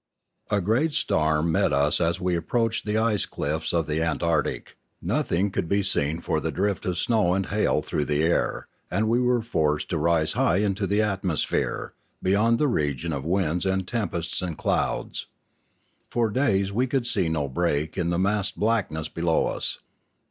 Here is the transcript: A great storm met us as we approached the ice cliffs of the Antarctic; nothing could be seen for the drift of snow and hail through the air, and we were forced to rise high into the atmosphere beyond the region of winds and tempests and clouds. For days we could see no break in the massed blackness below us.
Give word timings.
A 0.49 0.61
great 0.61 0.93
storm 0.93 1.51
met 1.51 1.71
us 1.71 2.01
as 2.01 2.19
we 2.19 2.35
approached 2.35 2.87
the 2.87 2.97
ice 2.97 3.27
cliffs 3.27 3.71
of 3.71 3.85
the 3.85 4.01
Antarctic; 4.01 4.75
nothing 4.99 5.51
could 5.51 5.69
be 5.69 5.83
seen 5.83 6.21
for 6.21 6.39
the 6.39 6.51
drift 6.51 6.87
of 6.87 6.97
snow 6.97 7.35
and 7.35 7.45
hail 7.45 7.83
through 7.83 8.05
the 8.05 8.23
air, 8.23 8.67
and 8.89 9.07
we 9.07 9.19
were 9.19 9.43
forced 9.43 9.89
to 9.89 9.99
rise 9.99 10.33
high 10.33 10.57
into 10.57 10.87
the 10.87 11.03
atmosphere 11.03 11.93
beyond 12.23 12.57
the 12.57 12.67
region 12.67 13.13
of 13.13 13.23
winds 13.25 13.63
and 13.63 13.87
tempests 13.87 14.41
and 14.41 14.57
clouds. 14.57 15.27
For 16.09 16.31
days 16.31 16.71
we 16.71 16.87
could 16.87 17.05
see 17.05 17.29
no 17.29 17.47
break 17.47 17.95
in 17.95 18.09
the 18.09 18.17
massed 18.17 18.57
blackness 18.59 19.07
below 19.07 19.45
us. 19.45 19.77